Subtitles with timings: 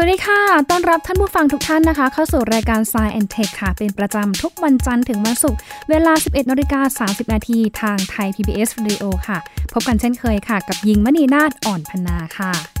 [0.00, 0.40] สวัสดีค่ะ
[0.70, 9.38] ต้อนรับท่านผู้ฟังทุกท่านนะคะ เข้าสู่รายการ Science and Tech ค่ะ เป็นประจำทุกวันจันทร์ถึงวันศุกร์ เวลา 11นาฬิกา30 นาทีทางไทย PBS Radio ค่ะ
[9.72, 12.77] พบกันเช่นเคยค่ะ กับยิงมณีนาฏอ่อนพนาค่ะ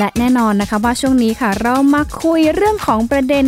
[0.00, 3.46] และแน่นอนนะคะว่าช่วงนี้ค่ะเรามาคุยเรื่องของประเด็น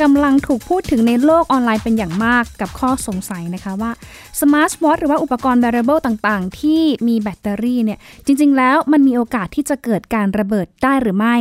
[0.00, 3.90] กำลังถูกพูดถึงในโลกออนไลน์เป็นอย่างมากกับข้อสงสัยนะคะว่า
[4.40, 11.36] Smart Watch หรือว่าอุปกรณ์ wearable ต่างๆ ที่มีแบตเตอรี่เนี่ยจริง ๆ แล้วมันมีโอกาสที่จะเกิดการระเบิดได้หรือไม่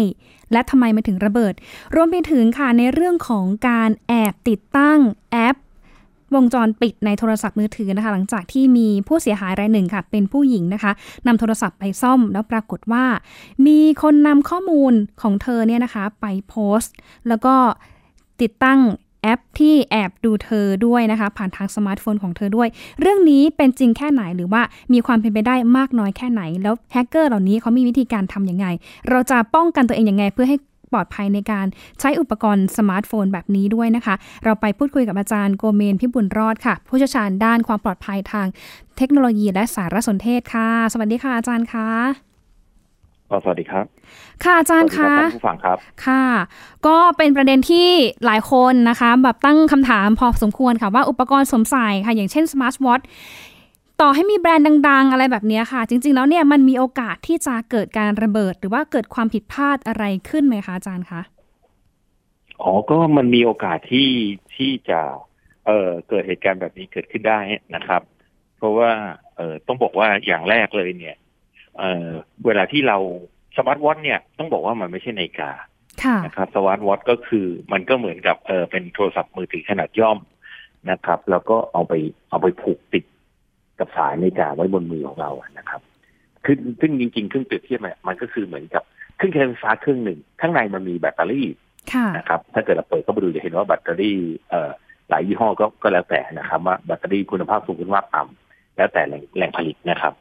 [0.52, 1.54] และทำไมมันถึงระเบิด
[1.96, 5.00] รวมไปถึงค่ะในเรื่องของการแอบติดตั้ง
[5.32, 5.56] แอป
[6.36, 10.92] วงจรปิดในโทรศัพท์มือถือนะคะ หลังจากที่มีผู้เสียหายรายหนึ่งค่ะ เป็นผู้หญิงนะคะ
[11.28, 13.06] นำโทรศัพท์ไปซ่อมแล้วปรากฏว่า
[13.68, 16.94] มีคนนำข้อมูลของเธอเนี่ยนะคะไปโพสต์
[17.28, 17.56] แล้วก็
[18.42, 18.80] ติดตั้ง
[19.24, 22.68] แอปที่แอบดูเธอด้วยนะคะ ผ่านทางสมาร์ทโฟนของเธอด้วย
[23.02, 24.62] เรื่องนี้เป็นจริงแค่ไหนหรือว่า
[24.94, 28.66] มีความเป็นไปได้มากน้อยแค่ไหน แล้วแฮกเกอร์เหล่านี้เขามีวิธีการทำยังไง
[29.10, 30.58] เราจะป้องกันตัวเองยังไง เพื่อให้
[30.92, 31.66] ปลอดภัยในการ
[32.00, 38.48] ใช้อุปกรณ์สมาร์ทโฟนแบบนี้ด้วยนะคะ เราไปพูดคุยกับอาจารย์โกเมนพิบุญรอดค่ะ ผู้เชี่ยวชาญด้านความปลอดภัยทาง
[38.98, 41.90] เทคโนโลยีและสารสนเทศค่ะ สวัสดีค่ะอาจารย์คะ
[43.44, 43.86] สวัสดีครับ
[44.44, 46.24] ค่ะอาจารย์คะท่านผู้ฟังครับ ค่ะ
[46.88, 47.90] ก็เป็นประเด็นที่
[48.26, 53.02] หลายคนนะคะ แบบตั้งคำถามพอสมควรค่ะว่าอุปกรณ์สวมใส่ค่ะ อย่างเช่นสมาร์ทวอท
[54.02, 61.22] ต่อให้มีแบรนด์ดัง ๆ อะไรแบบนี้ค่ะ จริง ๆ แล้วเนี่ยมันมีโอกาสที่จะเกิดการระเบิด หรือว่าเกิดความผิดพลาดอะไรขึ้นไหมคะอาจารย์คะ
[62.62, 64.10] อ๋อก็มันมีโอกาสที่
[64.56, 65.02] ที่จะ
[65.66, 67.40] เอ่อเกิดเหตุการณ์แบบนี้เกิดขึ้นได้
[67.76, 68.02] นะครับ
[68.58, 68.92] เพราะว่า
[69.38, 71.16] เอ่อต้องบอกว่าอย่างแรกเลยเนี่ย
[71.78, 72.08] เอ่อ
[72.46, 72.98] เวลาที่เรา
[73.58, 75.52] smart watch เนี่ยต้องบอกว่ามันไม่ใช่นาฬิกา
[76.04, 80.20] ค่ะนะครับ smart watch ก็คือมันก็เหมือนกับเออเป็นโทรศัพท์มือถือขนาดย่อม
[80.92, 81.94] นะครับ แล้วก็เอาไป
[82.30, 83.04] เอาไปผูกติด
[83.80, 85.82] กับสายนาฬิกาไว้บนมือของเราอะนะครับ
[86.46, 88.84] คือซึ่งจริงๆเครื่องเปรียบเทียบเนี่ยมันก็คือเหมือนกับ
[89.18, 91.48] เครื่องใช้ไฟฟ้าเครื่องหนึ่ง ข้างในมันมีแบตเตอรี่
[91.94, 94.18] ค่ะนะครับ ถ้าเกิดเราเปิดเข้าไปดูจะเห็นว่าแบตเตอรี่
[94.50, 94.72] เอ่อ
[95.10, 100.14] หลายยี่ห้อก็ก็แล้วแต่นะครับ ว่าแบตเตอรี่คุณภาพสูงคุณภาพต่ำแล้วแต่แหล่งแหล่งผลิตนะครับ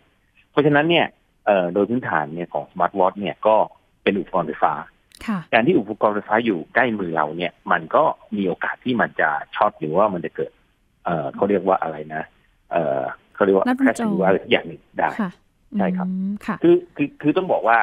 [0.51, 1.07] เพราะฉะนั้นเนี่ย
[1.47, 3.57] เอ่อโดยพื้นฐานเนี่ยของ smart watch เนี่ยก็
[4.03, 4.75] เป็นอุปกรณ์ไฟฟ้า
[5.27, 8.05] ค่ะการที่อุปกรณ์ไฟฟ้าอยู่ใกล้มือเราเนี่ย มันก็
[8.37, 10.53] มีโอกาสที่มันจะช็อตหรือว่ามันจะเกิด
[11.05, 12.23] เอ่อเขาเรียกว่าอะไรนะ
[12.73, 13.03] เอ่อ
[13.37, 15.31] เขาเรียกว่าลัดวงแคชจรหรือว่าอะไรสักอย่างหนึ่งได้ค่ะ
[15.79, 17.79] ใช่ครับอืมค่ะคือคือคือต้องบอกว่า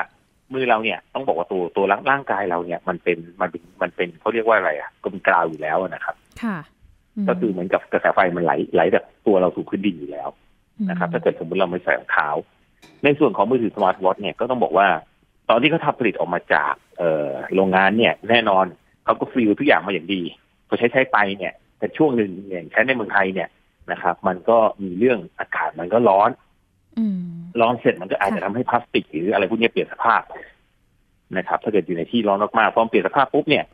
[0.54, 6.58] มือเราเนี่ยต้องบอกว่าตัวตัวร่างร่างกายเราเนี่ย มันเป็นมันเป็นมันเป็นเขาเรียกว่าอะไรอะก็เป็น ground อยู่แล้วนะครับ ค่ะ
[7.24, 10.30] มันก็คือเหมือนกับกระแสไฟมันไหลไหลจากตัวเราสู่พื้นดินอยู่แล้ว
[10.90, 12.28] นะครับ ถ้าเกิดสมมติเราไม่ใส่รองเท้า
[13.04, 14.88] ในส่วนของมือถือ smart watch เนี่ยก็ต้องบอกว่า
[15.50, 18.66] ตอนที่เขาทำผลิตออกมาจากเอ่อโรงงานเนี่ย แน่นอน
[19.06, 20.22] เขาก็ seal ทุกอย่างมาอย่างดี
[20.68, 23.48] พอใช้ใช้ไปเนี่ยแต่ช่วงหนึ่งอย่างใช้ในเมืองไทยเนี่ย
[23.92, 26.30] นะครับ มันก็มีเรื่องอากาศมันก็ร้อน
[26.98, 27.20] อืม
[27.62, 30.22] ร้อนเสร็จมันก็อาจจะค่ะทำให้พลาสติก หรืออะไรพวกนี้เปลี่ยนสภาพ
[31.38, 33.66] นะครับ ถ้าเกิดอยู่ในที่ร้อนมากๆพอมันเปลี่ยนสภาพปุ๊บเนี่ย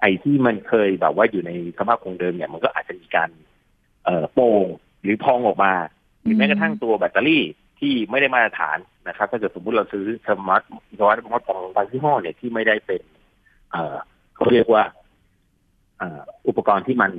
[0.00, 3.30] ไอ้ที่มันเคยแบบว่าอยู่ในสภาพคงเดิมเนี่ย มันก็อาจจะมีการ
[4.04, 4.66] เอ่อโป่ง
[5.02, 5.72] หรือพองออกมา
[6.22, 7.44] หรือแม้กระทั่งตัวแบตเตอรี่
[7.80, 10.62] ที่ไม่ได้มาตรฐานนะครับ ถ้าเกิดสมมุติเราซื้อ smart
[10.98, 13.02] smart watch ของบางยี่ห้อเนี่ยที่ไม่ได้เป็น
[13.70, 13.96] เอ่อ
[14.34, 14.82] เขาเรียกว่า
[15.98, 17.10] เอ่ออุปกรณ์ที่มัน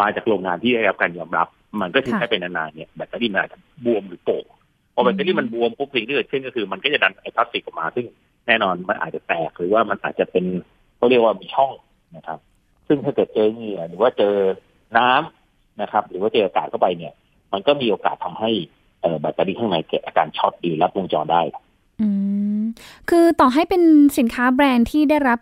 [0.00, 1.48] มาจากโรงงานที่ได้รับการยอมรับ
[1.80, 4.44] มันก็ถึงค่ะใช้เป็นนานๆเนี่ยแบตเตอรี่มันอาจจะบวมหรือโป่ง
[4.94, 8.06] พอแบตเตอรี่มันบวมปุ๊บสิ่งที่เกิดขึ้นก็คือ มันก็จะดันไอ้พลาสติกออกมา ซึ่ง
[8.46, 10.44] แน่นอนมันอาจจะแตกหรือว่ามันอาจจะเป็น
[10.96, 11.72] เขาเรียกว่ามีช่อง
[12.16, 12.38] นะครับ
[12.86, 14.34] ซึ่งถ้าเกิดเจอเหงื่อหรือว่าเจอ
[14.98, 17.14] น้ำนะครับ หรือว่าเจออากาศเข้าไปเนี่ย
[17.52, 18.50] มันก็มีโอกาสทำให้
[19.00, 21.42] เอ่อแบตเตอรี่ข้างในเกิดอาการช็อตหรือลัดวงจรได้
[22.00, 22.08] อื
[22.60, 22.62] ม
[23.10, 23.82] คือต่อให้เป็น
[24.18, 25.38] สินค้าแบรนด์ที่ได้รับ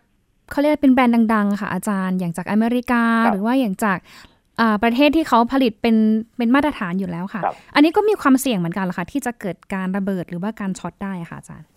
[0.51, 4.38] เขาเรียกว่าเป็นแบรนด์ดัง ๆ ค่ะอาจารย์ อย่างจากอเมริกาครับหรือว่าอย่างจากอ่า
[4.83, 5.97] ประเทศที่เขาผลิตเป็น
[6.37, 11.69] เป็นมาตรฐานอยู่แล้วค่ะครับอันนี้ก็มีความเสี่ยงเหมือนกันเหรอคะที่จะเกิดการระเบิดหรือว่าการช็อตได้ค่ะอาจารย์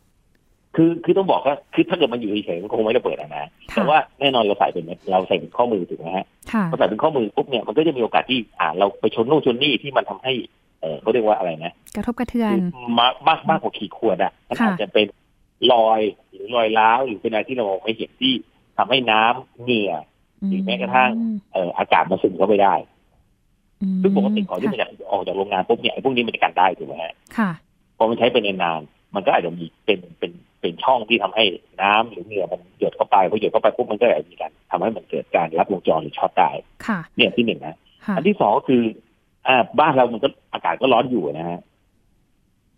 [0.75, 10.33] คือคือต้องบอกว่าคือถ้าเกิดมันอยู่เฉยๆมันคงไม่ระเบิดอะนะค่ะแต่ว่าแน่นอนเราใส่เป็นเราใส่เป็นข้อมือถูกไหมฮะค่ะพอใส่เป็นข้อมือปุ๊บเนี่ยมันก็จะมีโอกาสที่อ่าเราไปชนนู่นชนนี่ที่มันทำให้
[10.81, 12.63] เออเขาเรียกว่าอะไรนะกระทบกระเทือนคือ
[12.99, 15.07] มากมากมากกว่าขีดข่วนอะมันค่ะอาจจะเป็น
[15.73, 15.99] รอย
[16.31, 18.33] หรือรอยร้าวหรือเป็นอะไรที่เรามองไม่เห็นที่
[18.77, 19.93] ทำให้น้ำเหงื่อ
[20.47, 21.11] หรือแม้กระทั่ง
[21.53, 22.73] เอ่ออากาศมาซึมเข้าไปได้
[23.81, 27.51] อืมซึ่งปกติก่อนที่มันค่ะจะออกจากโรงงานปุ๊บเนี่ยไอ้พวกนี้มันจะกันได้ถูกไหมฮะค่ะ
[27.97, 31.43] พอมันใช้ไปนานๆมันก็อาจจะมีเป็นเป็นเป็นช่องที่ทำให้
[31.81, 36.49] น้ำหรือเหงื่อมันหยดเข้าไปพอหยดเข้าไปปุ๊บมันก็อาจจะมีการทำให้มันเกิดการรับวงจรหรือช็อตได้
[36.87, 38.81] ค่ะเนี่ยที่หนึ่งนะค่ะอันที่สองก็คือ
[39.47, 41.59] อ่าบ้านเรามันก็อากาศก็ร้อนอยู่นะฮะ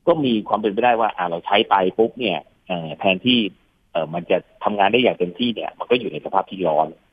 [0.07, 2.37] ก็มีความเป็นไปได้ว่า อ่าเราใช้ไปปุ๊บเนี่ย
[2.67, 3.39] เอ่อแทนที่
[3.91, 7.12] เออมันจะทำงานได้อย่างเต็มที่เนี่ย มันก็อยู่ในสภาพที่ร้อนค่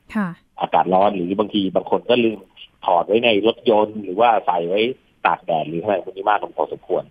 [0.61, 2.39] อากาศร้อนหรือบางทีบางคนก็ลืม
[2.85, 4.81] ถอดไว้ในรถยนต์ หรือว่าใส่ไว้
[5.25, 7.03] ตากแดดหรืออะไรพวกนี้มากพอสมควร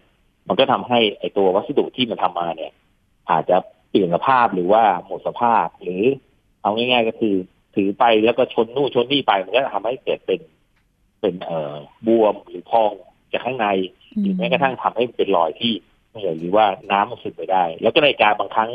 [0.48, 2.72] มันก็ทำให้ไอตัววัสดุที่มันทำมาเนี่ย
[3.30, 3.56] อาจจะ
[3.88, 6.02] เปลี่ยนสภาพหรือว่าหมดสภาพ หรือ
[6.62, 7.34] เอาง่าย ๆ ก็คือ
[7.74, 10.40] ถือไปแล้วก็ชนนู่นชนนี่ไปมันก็ทำให้เกิดเป็น
[11.20, 11.74] เป็นเอ่อ
[12.06, 12.92] บวมหรือพอง
[13.32, 13.66] จากข้างใน
[14.20, 15.72] หรือแม้กระทั่งทำให้เป็นรอยที่
[16.10, 18.70] เหนื่อยหรือว่าน้ำมันซึมไปได้ แล้วก็ในการบางครั้ง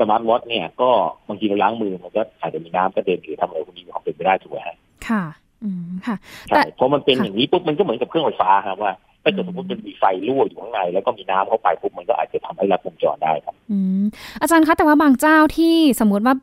[0.00, 0.90] สมาร์ทวอทเนี่ยก็
[1.28, 4.76] บางทีเราล้างมือมันก็อาจจะมีน้ำกระเด็นหรือทำอะไรพวกนี้มีความเป็นไปได้ถูกไหมฮะ
[5.08, 5.22] ค่ะ
[5.64, 6.16] อืมค่ะ
[6.48, 8.92] ใช่เพราะมันเป็นอย่างนี้ปุ๊บมันก็เหมือนกับเครื่องไฟฟ้าครับว่า
[9.22, 14.04] ถ้าเกิดสมมติมันมีไฟรั่วอยู่ข้างในแล้วก็มีน้ำเข้าไปปุ๊บมันก็อาจจะทำให้รัดวงจรได้ครับอืม
[14.40, 16.34] อาจารย์คะแต่ว่าบางเจ้าที่สมมติว่า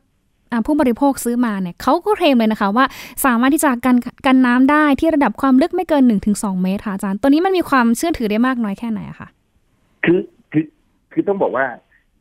[0.52, 2.84] อ่าผู้บริโภคซื้อมาเนี่ยเขาก็เคลมเลยนะคะ ว่า
[3.24, 3.96] สามารถที่จะกัน
[4.26, 6.02] กันน้ำได้ที่ระดับความลึกไม่เกิน
[6.32, 9.28] 1-2 เมตรค่ะอาจารย์ ตัวนี้มันมีความเชื่อถือได้มากน้อยแค่ไหนอะคะ
[10.04, 10.20] คือ
[10.52, 10.64] คือ
[11.12, 11.64] คือต้องบอกว่า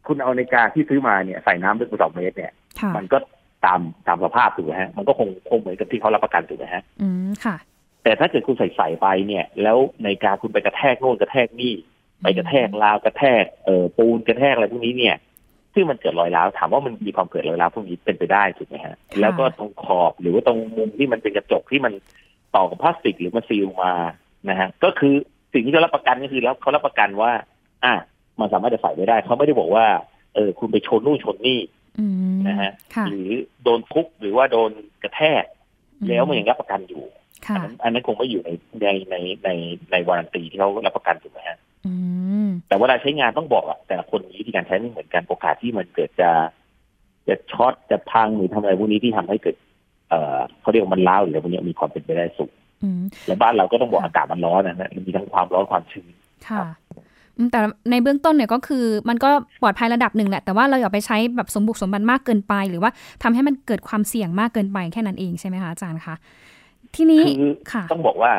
[0.07, 3.17] คุณเอานาฬิกาที่ซื้อมาเนี่ยใส่น้ำลึกกว่าสองเมตรเนี่ยค่ะมันก็
[3.65, 7.55] ตามตามสภาพถูกไหมฮะ มันก็คงคงเหมือนกับที่เขารับประกันถูกไหมฮะ อืมค่ะ
[8.03, 11.73] แต่ถ้าเกิดคุณใส่ใส่ไปเนี่ย แล้วในการคุณไปกระแทกโน่นกระแทกนี่
[12.21, 15.15] ไปกระแทกราวกระแทกเอ่อปูนกระแทกอะไรพวกนี้เนี่ย
[15.73, 21.93] ซึ่งมันเกิดรอยร้าวถามว่ามันมีความเกิดรอยร้าวพวกนี้เป็นไปได้ถูกไหมฮะค่ะแล้วก็ตรงขอบหรือว่าตรงมุมที่มันเป็นกระจกที่มัน
[22.55, 23.93] ต่อกับพลาสติกหรือมันซีลมา
[24.49, 25.13] นะฮะก็คือ
[25.53, 27.31] สิ่งที่เขารับประกันก็คือแล้วเขารับประกันว่า
[27.85, 27.93] อะ
[28.39, 29.85] มันสามารถจะใส่ไว้ได้เขาไม่ได้บอกว่า
[30.35, 31.59] เออคุณไปชนนู่นชนนี่
[31.99, 32.05] อื
[32.35, 33.29] มนะฮะค่ะหรือ
[33.63, 34.71] โดนทุบหรือว่าโดน
[35.03, 35.43] กระแทก
[36.09, 37.03] แล้วมันยังรับประกันอยู่
[37.47, 38.49] ค่ะอันนั้นอันนั้นคงไม่อยู่ใน
[38.81, 39.49] ในในใน
[39.91, 41.93] ในวารันตีที่เขารับประกันถูกไหมฮะอื
[42.45, 46.29] มแต่เวลาใช้งานต้องบอกอะแต่ละคนมีวิธีการใช้ไม่เหมือนกันโอกาสที่มันเกิดจะ
[47.27, 49.55] จะช็อตจะพังหรือทำอะไรพวกนี้ที่ทำให้เกิด
[50.09, 52.51] เอ่อเขาเรียกว่ามันร้าวหรืออะไรพวกนี้มีความเป็นไปได้สูง
[52.83, 56.11] อืมและบ้านเราก็ต้องบอกอากาศมันร้อนนะฮะมันมีทั้งความร้อนความชื้น
[56.47, 56.86] ค่ะอืม
[57.51, 57.59] แต่
[57.91, 59.29] ในเบื้องต้นเนี่ยก็คือมันก็
[59.61, 62.91] ปลอดภัยระดับหนึ่งแหละ แต่ว่าเราอย่าไปใช้แบบสมบุกสมบันมากเกินไป หรือว่า
[63.23, 66.15] ทำให้มันเกิดความเสี่ยงมากเกินไปแค่นั้นเองใช่ไหมคะอาจารย์คะ
[66.95, 68.31] ทีนี้คือค่ะ ต้องบอกว่า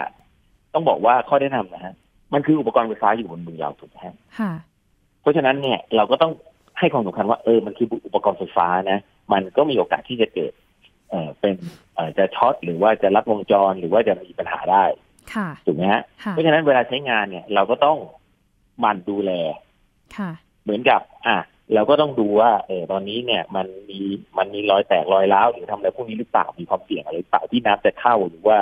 [0.74, 1.94] ต้องบอกว่าข้อแนะนำนะฮะ
[2.32, 4.52] มันคืออุปกรณ์ไฟฟ้าอยู่บนมือเราถูกไหมฮะค่ะ
[5.20, 6.32] เพราะฉะนั้นเนี่ยเราก็ต้อง
[6.78, 8.98] ให้ความสำคัญว่าเออมันคืออุปกรณ์ไฟฟ้านะ
[9.32, 10.52] มันก็มีโอกาสที่จะเกิด
[11.10, 11.54] เอ่อเป็น
[11.94, 14.84] เอ่อจะช็อตหรือว่าจะลัดวงจรหรือว่าจะมีปัญหาได้
[15.34, 18.17] ค่ะถูกไหมฮะค่ะเพราะฉะนั้นเวลาใช้งานเนี่ย เราก็ต้องห
[18.84, 19.32] มั่นดูแล
[20.16, 20.30] ค่ะ
[20.64, 21.36] เหมือนกับ อะ
[21.74, 24.00] เราก็ต้องดูว่า เออตอนนี้เนี่ย มันมี
[24.38, 28.58] มันมีรอยแตกรอยร้าวหรือทำอะไรพวกนี้หรือเปล่ามีความเสี่ยงอะไรหรือเปล่าที่น้ำจะเข้าหรือว่า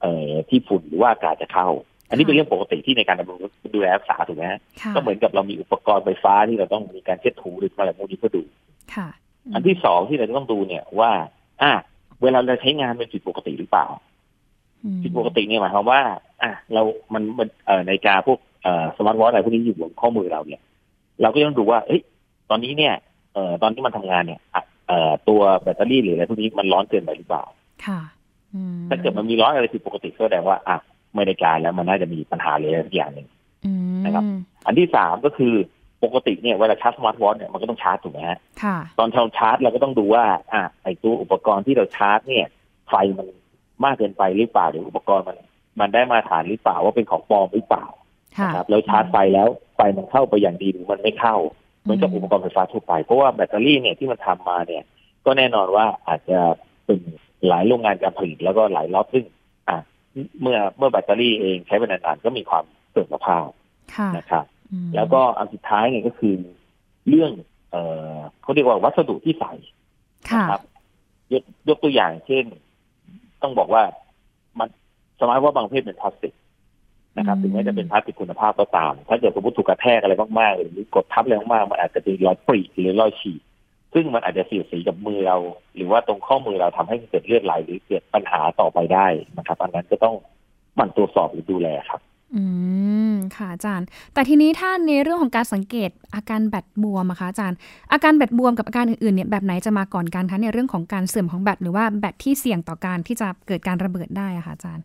[0.00, 1.68] เอ่อที่ฝุ่นหรือว่าอากาศจะเข้า
[2.08, 3.38] อันนี้เป็นเรื่องปกติที่ในการดำรง
[3.74, 8.42] ดูแลรักษาถูกไหมฮะค่ะก็เหมือนกับเรามีอุปกรณ์ไฟฟ้าที่เราต้องมีการเช็ดถูหรืออะไรพวกนี้เพื่อดู
[8.94, 9.08] ค่ะ
[9.54, 11.10] อันที่สองที่เราจะต้องดูเนี่ยว่า
[11.62, 11.72] อะ
[12.22, 14.09] เวลาเราใช้งานเป็นผิดปกติหรือเปล่าอืม
[15.02, 16.00] ผิดปกติเนี่ยหมายความว่า
[16.42, 16.82] อะเรา
[17.14, 20.62] มันมันเอ่อนาฬิกาพวกเอ่อ smart watch อะไรพวกนี้อยู่บนข้อมือเราเนี่ย
[21.22, 22.00] เราก็ต้องดูว่า เอ้ย
[22.50, 22.94] ตอนนี้เนี่ย
[23.34, 27.44] เอ่อ ตอนที่มันทำงานเนี่ยอะเอ่อ ตัวแบตเตอรี่หรืออะไรพวกนี้มันร้อนเกินไปหรือเปล่า
[27.86, 28.00] ค่ะ
[28.54, 30.76] อืมถ้าเกิดมันมีร้อนอะไรผิดปกติก็แสดงว่า อะ
[31.14, 33.28] ไม่ได้การแล้วมันน่าจะมีปัญหาอะไรสักอย่างหนึ่ง
[33.66, 34.24] อืมนะครับ
[34.66, 35.54] อันที่สามก็คือ
[36.04, 42.46] ปกติเนี่ยเวลาชาร์จ smart watch เนี่ยมันก็ต้องชาร์จถูกไหมฮะค่ะตอนเราชาร์จเราก็ต้องดูว่า อะ ไอ้ตัวอุปกรณ์ที่เราชาร์จเนี่ย
[42.88, 43.26] ไฟมัน
[43.84, 45.38] มากเกินไปหรือเปล่าหรืออุปกรณ์มัน
[45.80, 47.86] มันได้มาตรฐานหรือเปล่าว่าเป็นของปลอมหรือเปล่า
[48.38, 51.36] ค่ะนะครับแล้วชาร์จไฟแล้วไฟมันเข้าไปอย่างดีหรือมันไม่เข้า
[51.82, 54.84] เหมือนกับอุปกรณ์ไฟฟ้าทั่วไปเพราะว่าแบตเตอรี่เนี่ยที่มันทำมาเนี่ย
[55.26, 56.38] ก็แน่นอนว่าอาจจะ
[56.84, 56.98] เป็น
[57.48, 59.24] หลายโรงงานการผลิตแล้วก็หลายล็อตซึ่ง
[59.68, 59.76] อะ
[60.40, 63.48] เมื่อเมื่อแบตเตอรี่เองใช้ไปนานๆก็มีความเสื่อมสภาพ
[63.94, 66.34] ค่ะนะครับอืมแล้วก็อันสุดท้ายเนี่ยก็คือ
[67.08, 67.32] เรื่อง
[67.70, 67.82] เอ่
[68.14, 69.52] อเขาเรียกว่าวัสดุที่ใส่
[70.30, 70.62] ค่ะนะครับ
[71.32, 72.44] ยกยกตัวอย่างเช่น
[73.42, 73.82] ต้องบอกว่า
[74.58, 74.68] มัน
[75.20, 76.34] สมัยว่าบางประเภทเป็นพลาสติก
[77.18, 83.40] นะครับอืมถึงแม้จะเป็นพลาสติกคุณภาพก็ตาม ถ้าเกิดสมมติถูกกระแทกอะไรมากๆหรือกดทับอะไรมากๆมันอาจจะมีรอยปรีหรือรอยฉีก
[83.94, 85.36] ซึ่งมันอาจจะเสียดสีกับมือเรา
[85.74, 89.06] หรือว่าตรงข้อมือเราทำให้เกิดเลือดไหลหรือเกิดปัญหาต่อไปได้
[89.38, 90.14] นะครับ อันนั้นก็ต้อง
[90.76, 92.00] หมั่นตรวจสอบหรือดูแลครับ
[92.34, 92.42] อื
[93.12, 97.56] ม ค่ะอาจารย์ แต่ทีนี้ถ้าในเรื่องของการสังเกตอาการแบตบวมอะคะอาจารย์
[97.92, 104.84] อาการแบตบวมกับอาการอื่นๆเนี่ยแบบไหนจะมาก่อนกันคะในเรื่องของการเสื่อมของแบตหรือว่าแบตที่เสี่ยงต่อการที่จะเกิดการระเบิดได้อะคะอาจารย์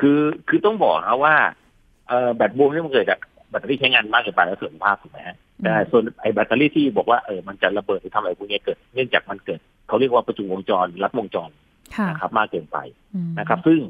[0.00, 1.34] คือคือต้องบอกนะว่า
[2.08, 11.50] เอ่อแบตบวมนี่มันเกิดจากแบตเตอรี่ใช้งานมากเกินไปแล้วเสื่อมสภาพถูกไหมฮะแต่ส่วนไอ้แบตเตอรี่ที่บอกว่าเออมันจะระเบิดหรือทำอะไรพวกนี้เกิด เนื่องจากมันเกิดเขาเรียกว่าประจุวงจรหรือรัดวงจร
[11.96, 12.78] ค่ะนะครับ มากเกินไป
[13.14, 13.80] อืมนะครับ ซึ่ง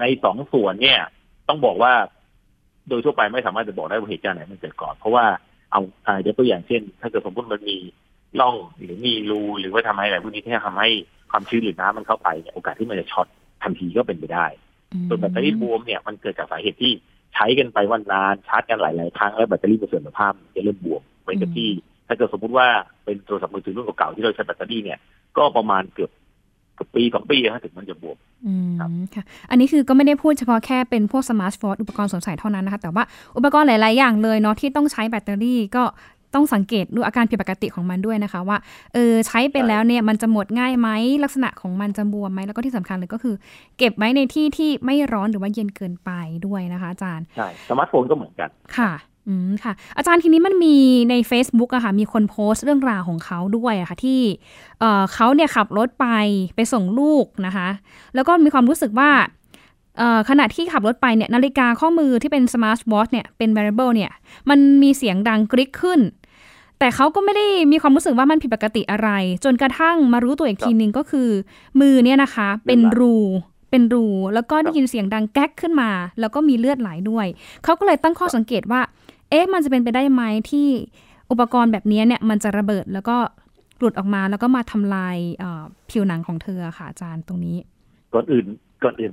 [0.00, 1.00] ในสองส่วนเนี่ย
[1.48, 1.92] ต้องบอกว่า
[2.88, 5.24] โดยทั่วไปไม่สามารถจะบอกได้ว่าเหตุการณ์ไหนมันเกิดก่อน เพราะว่า
[5.72, 7.76] เอาอ่ายกตัวอย่างเช่น ถ้าเกิดสมมติมันมี
[8.40, 10.88] ร่องหรือมีรูหรือว่าทำให้อะไรพวกนี้ที่ทำให้
[11.30, 13.26] ความชื้นหรือน้ำมันเข้าไปเนี่ยโอกาสที่มันจะช็อต
[13.62, 14.46] ทันทีก็เป็นไปได้
[15.08, 16.92] ส่วนแบตเตอรี่บวมเนี่ยมันเกิดจากสาเหตุที่
[17.34, 21.68] ใช้กันไปวันนานชาร์จกันหลาย ๆ ครั้งแล้วแบตเตอรี่มันเสื่อมสภาพมันจะเริ่มบวมเหมือนกับที่
[22.08, 22.68] ถ้าเกิดสมมติว่า
[23.04, 24.98] เป็นโทรศัพท์มือถือรุ่นเก่าๆที่เราใช้แบตเตอรี่เนี่ย
[25.36, 28.16] ก็ประมาณเกือบเกือบปีสองปีนะถึงมันจะบวม
[28.46, 33.04] อืมครับค่ะ อันนี้คือก็ไม่ได้พูดเฉพาะแค่เป็นพวกสมาร์ทโฟนอุปกรณ์สวมใส่เท่านั้นนะคะ แต่ว่า
[33.36, 35.84] อุปกรณ์หลาย ๆ อย่างเลยเนาะที่ต้องใช้แบตเตอรี่ก็
[36.34, 38.58] ต้องสังเกตดูอาการผิดปกติของมันด้วยนะคะ ว่า
[38.94, 40.88] เออใช้ไปแล้วเนี่ยมันจะหมดง่ายไหม
[41.24, 43.34] ลักษณะของมันจะบวมไหมแล้วก็ที่สำคัญเลยก็คือ
[43.78, 46.10] เก็บไว้ในที่ที่ไม่ร้อนหรือว่าเย็นเกินไป
[46.46, 48.92] ด้วยนะคะอาจารย์ใช่สมาร์ทโฟนก็เหมือนกันค่ะ
[49.28, 50.76] อืมค่ะ อาจารย์ทีนี้มันมี
[51.10, 54.20] ใน Facebook อะค่ะ มีคนโพสต์เรื่องราวของเขาด้วยอะค่ะ ที่
[54.80, 56.06] เอ่อเขาเนี่ยขับรถไป
[56.56, 57.68] ไปส่งลูกนะคะ
[58.14, 59.10] แล้วก็มีความรู้สึกว่า
[60.28, 64.10] ขณะที่ขับรถไปเนี่ยนาฬิกาข้อมือที่เป็นสมาร์ทวอทเนี่ยเป็น variable เนี่ย
[64.50, 66.00] มันมีเสียงดังกริ๊กขึ้น
[66.78, 69.10] แต่เขาก็ไม่ได้มีความรู้สึกว่ามันผิดปกติอะไร
[69.44, 71.28] จนกระทั่งมารู้ตัวอีกทีนึงก็คือ
[71.80, 73.16] มือเนี่ยนะคะ เป็นรู
[73.70, 75.90] เป็นรู แล้วก็ได้ยินเสียงดังแก๊กขึ้นมา
[76.20, 77.26] แล้วก็มีเลือดไหลด้วย
[77.64, 78.80] เขาก็เลยตั้งข้อสังเกตว่า
[79.30, 80.68] เอ๊ะมันจะเป็นไปได้ไหมที่
[81.30, 83.16] อุปกรณ์แบบนี้เนี่ยมันจะระเบิดแล้วก็
[83.78, 87.56] หลุดออกมาแล้วก็มาทำลายเอ่อผิวหนังของเธอค่ะอาจารย์ตรงนี้
[88.14, 88.46] ก่อนอื่น
[88.84, 89.12] ก่อนอื่น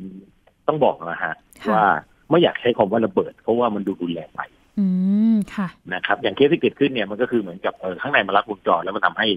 [0.68, 1.86] ต้องบอกนะฮะค่ะว่า
[2.30, 4.41] ไม่อยากใช้คำว่าระเบิด เพราะว่ามันดูรุนแรงไป
[4.80, 4.86] อื
[5.34, 9.27] มค่ะนะครับ อย่างเคสที่เกิดขึ้นเนี่ยมันก็คือเหมือนกับเออข้างในมันรัดวงจรแล้วมันทำให้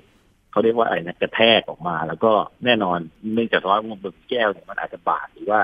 [0.51, 2.33] เขาเรียกว่าอะไรนะกระแทกออกมา แล้วก็
[2.65, 2.99] แน่นอน
[3.35, 5.61] เนื่องจากว่ามันเป็นแก้วเนี่ยมันอาจจะบาดหรือว่า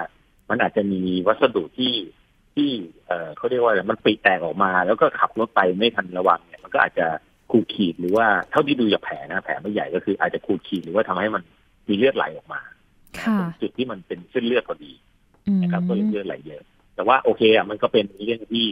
[0.50, 1.92] มันอาจจะมีวัสดุที่
[2.54, 2.70] ที่
[3.08, 7.06] เออเขาเรียกว่าอะไรมันปริแตกออกมา แล้วก็ขับรถไปไม่ทันระวังเนี่ยมันก็อาจจะ
[7.50, 11.42] ขูดขีดหรือว่าเท่าที่ดูจากแผลนะแผลไม่ใหญ่ก็คืออาจจะขูดขีดหรือว่าทำให้มัน
[11.88, 12.60] มีเลือดไหลออกมา
[13.20, 14.92] ค่ะตรงจุดที่มันเป็นเส้นเลือดพอดี
[15.48, 16.62] อืมนะครับก็เลยเลือดไหลเยอะ
[16.94, 18.66] แต่ว่าโอเคอะมันก็เป็นเรื่องที่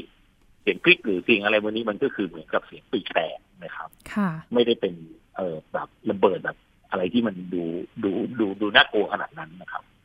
[0.63, 4.95] เสียงคลิกหรือเสียงอะไรวันนี้มันก็คือเหมือนกับเสียงปีกแตกนะครับค่ะไม่ได้เป็น
[5.37, 6.57] เออแบบระเบิดแบบ
[6.91, 7.63] อะไรที่มันดู
[8.05, 9.98] ดูดูดูน่ากลัวขนาดนั้นนะครับอืม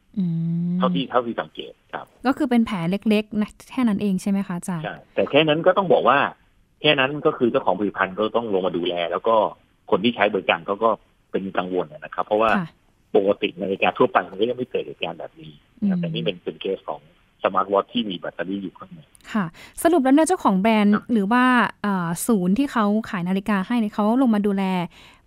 [0.77, 6.17] เท่าที่เท่าที่สังเกตครับ ก็คือเป็นแผลเล็กๆนะแค่นั้นเองใช่ไหมคะอาจารย์ใช่แต่แค่นั้นก็ต้องบอกว่า
[6.81, 9.35] แค่นั้นก็คือเจ้าของผลิตภัณฑ์ก็ต้องลงมาดูแล แล้วก็
[9.91, 10.89] คนที่ใช้บริการเขาก็
[11.31, 12.67] เป็นกังวลนะครับ เพราะว่าค่ะ
[13.15, 17.01] ปกตินาฬิกาทั่วไปมันก็ยังไม่เกิดเหตุการณ์แบบนี้นะครับอืมแต่นี่เป็นเป็นเคสของ
[17.43, 18.99] smart watch ที่มีแบตเตอรี่อยู่ข้างใน
[19.33, 19.45] ค่ะ
[19.83, 21.43] สรุปแล้วเนี่ยเจ้าของแบรนด์ครับหรือว่า
[21.81, 24.63] เอ่อศูนย์ที่เขาขายนาฬิกาให้เนี่ยเขาลงมาดูแล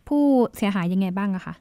[0.08, 0.22] ผู้
[0.56, 1.54] เสียหายยังไงบ้างอะคะ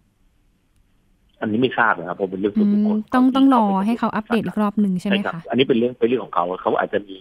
[1.42, 7.18] อันนี้ไม่ทราบนะครับเพราะเป็นเรื่องอืส่วนบุคคมลต้องต้องรอป็นให้เขาอัปเดตอีกรอบหนึ่งใช่ไหมรับคะอันนี้เป็นเรื่องเป็นเรื่องของเขาเขาอาจจะมี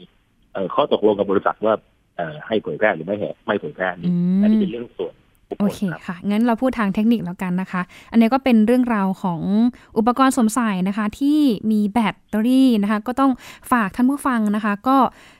[0.52, 1.74] เอ่อข้อตกลงกับบริษัทว่า
[2.16, 5.23] เอ่อให้เผยแพร่หรือไม่ให้ไม่เผยแพร่นี่อือันนี้มเป็นเรื่องส่วนบุค
[5.58, 7.82] โอคลเคครับค่ะ งั้นเราพูดทางเทคนิคแล้วกันนะคะ
[8.12, 9.40] อันนี้ก็เป็นเรื่องราวของ
[9.98, 11.38] อุปกรณ์สวมใส่นะคะ ที่
[11.70, 13.32] มีแบตเตอรี่นะคะ ก็ต้อง
[13.72, 14.96] ฝากท่านผู้ฟังนะคะ ก็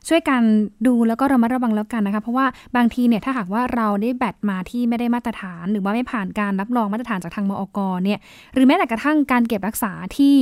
[0.09, 0.43] ช่วยกัน
[0.87, 2.47] ดูแล้วก็ระมัดระวังแล้วกันนะคะ เพราะว่า
[2.77, 8.19] บางทีเนี่ยถ้าหากว่าเราได้แบตมาที่ไม่ได้มาตรฐาน หรือว่าไม่ผ่านการรับรองมาตรฐานจากทางมอกเนี่ย
[8.55, 10.37] หรือแม้แต่กระทั่งการเก็บรักษาที่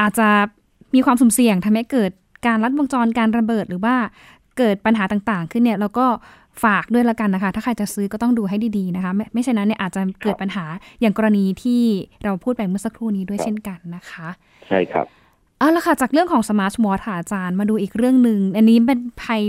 [0.00, 0.28] อาจจะ
[0.94, 2.10] มีความสุ่มเสี่ยงทำให้เกิด
[2.46, 3.94] การลัดวงจรการระเบิดหรือว่า
[4.58, 6.06] เกิดปัญหาต่างๆ ขึ้นเนี่ยเราก็
[6.64, 10.64] ฝากด้วยละกันนะคะ ถ้าใครจะซื้อก็ต้องดูให้ดีๆนะคะ ไม่ไม่เช่นนั้นเนี่ยอาจจะเกิดปัญหา
[11.00, 11.82] อย่างกรณีที่
[12.24, 14.28] เราพูดไปเมื่อสักครู่นี้ด้วยเช่นกันนะคะ
[14.68, 15.06] ใช่ครับ
[15.58, 19.42] เอาละค่ะ จากเรื่องของ smart watch ค่ะอาจารย์มาดูอีกเรื่องหนึ่งอันนี้เป็นภัย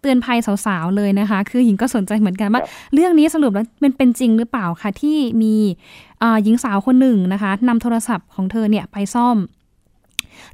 [0.00, 5.54] เตือนภัยสาวๆเลยนะคะ คือหญิงก็สนใจเหมือนกันว่าครับเรื่องนี้สรุปแล้วมันเป็นจริงหรือเปล่าคะที่มี
[6.20, 9.36] เอ่อหญิงสาวคนหนึ่งนะคะนำโทรศัพท์ของเธอเนี่ยไปซ่อม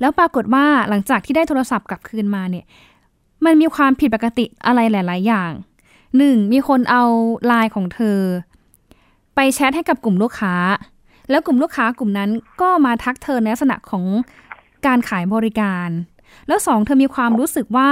[0.01, 2.65] แล้วปรากฏว่าหลังจากที่ได้โทรศัพท์กลับคืนมาเนี่ย
[3.45, 5.51] มันมีความผิดปกติอะไรหลาย ๆ อย่าง
[6.19, 7.05] หนึ่งมีคนเอา
[7.47, 8.19] ไลน์ของเธอ
[9.35, 10.55] ไปแชทให้กับกลุ่มลูกค้า
[11.31, 14.05] แล้วกลุ่มลูกค้ากลุ่มนั้นก็มาทักเธอในลักษณะของ
[14.87, 15.89] การขายบริการ
[16.49, 17.91] แล้วสองเธอมีความรู้สึกว่า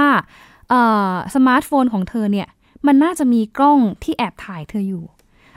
[1.35, 2.47] สมาร์ทโฟนของเธอเนี่ย
[2.87, 5.03] มันน่าจะมีกล้องที่แอบถ่ายเธออยู่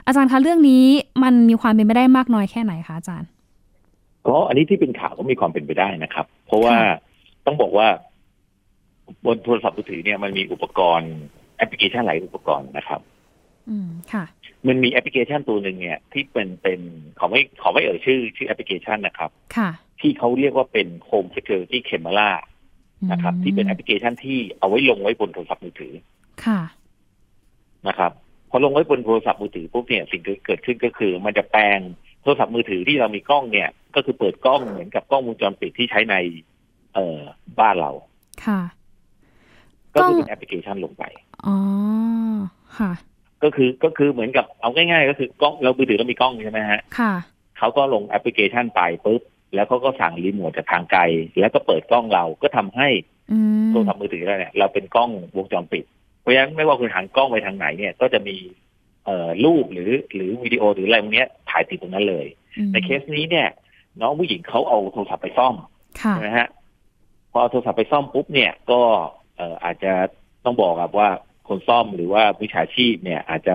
[0.05, 0.85] อาจารย์คะเรื่องนี้
[1.23, 3.29] มันมีความเป็นไปได้มากน้อยแค่ไหนคะอาจารย์
[4.27, 6.75] ก็อันนี้ที่เป็นข่าวก็มีความเป็นไปได้นะครับ เพราะว่า
[7.45, 7.87] ต้องบอกว่า
[9.25, 11.13] บนโทรศัพท์มือถือเนี่ยมันมีอุปกรณ์ แอป
[11.69, 13.01] พลิเคชันหลายอุปกรณ์นะครับ
[13.69, 14.23] อืมค่ะ
[14.67, 16.79] มันมีแอปพลิเคชันตัวหนึ่งเนี่ย ที่เป็นเป็น
[17.19, 19.69] ขอไม่ขอไม่เอ่ยชื่อ ชื่อแอปพลิเคชันนะครับ ค่ะ
[20.01, 22.29] ที่เขาเรียกว่าเป็น Home Security Camera
[23.11, 25.93] นะครับ ที่เป็นแอปพลิเคชันที่เอาไว้ลงไว้บนโทรศัพท์มือถือ
[26.45, 26.61] ค่ะ
[27.87, 28.11] นะครับ
[28.49, 31.79] พอลงไว้บนโทรศัพท์มือถือปุ๊บเนี่ยสิ่งที่เกิดขึ้นก็คือ มันจะแปลง
[32.21, 36.15] โทรศัพท์มือถือที่เรามีกล้องเนี่ย ก็คือเปิดกล้องเหมือนกับกล้องวงจรปิดที่ใช้ใน
[36.93, 37.19] เอ่อ
[37.59, 37.91] บ้านเรา
[38.45, 38.61] ค่ะ
[39.93, 41.03] ก็กล้องคือเป็นแอปพลิเคชันลงไป
[41.45, 41.55] อ๋อ
[42.79, 42.91] ค่ะ
[43.43, 47.13] ก็คือก็คือเหมือนกับเอาง่ายๆ ก็คือกล้องเรามือถือเรามีกล้องใช่ไหมฮะค่ะ
[47.57, 49.21] เขาก็ลงแอปพลิเคชันไปปุ๊บ
[49.55, 51.01] แล้วเขาก็สั่งรีโมทจากทางไกล
[51.39, 52.87] แล้วก็เปิดกล้องเราก็ทำให้
[53.31, 55.83] อืมโทรศัพท์มือถือเราเนี่ยเราเป็นกล้องวงจรปิด
[56.19, 58.35] เพราะฉะนั้นไม่ว่าคุณหันกล้องไปทางไหนเนี่ยก็จะมี
[59.05, 62.25] เอ่อรูปหรือหรือวิดีโอหรืออะไรพวกเนี้ยถ่ายติดตรงนั้นเลย
[62.57, 63.47] อืมในเคสนี้เนี่ย
[64.01, 65.55] น้องผู้หญิงเขาเอาโทรศัพท์ไปซ่อม
[66.01, 66.47] ค่ะใช่ไหมฮะ
[67.31, 68.81] พอเอาโทรศัพท์ไปซ่อมปุ๊บเนี่ยก็
[69.37, 69.93] เอ่ออาจจะ
[70.45, 71.09] ต้องบอกครับว่า
[71.47, 73.53] คนซ่อมหรือว่าวิชาชีพเนี่ยอาจจะ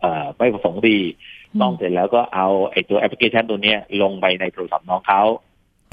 [0.00, 0.98] เอ่อไม่ประสงค์ดี
[1.60, 5.22] ซ่อมเสร็จแล้วก็เอาไอ้ตัวแอปพลิเคชันตัวเนี้ยลงไปในโทรศัพท์น้องเขา